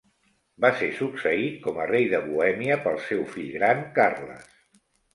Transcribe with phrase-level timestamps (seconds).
[0.63, 4.53] Va ser succeït com a rei de Bohèmia pel seu fill gran Carles.